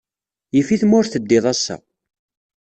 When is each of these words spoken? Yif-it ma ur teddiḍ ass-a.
Yif-it 0.55 0.83
ma 0.85 0.95
ur 0.99 1.05
teddiḍ 1.07 1.45
ass-a. 1.51 1.75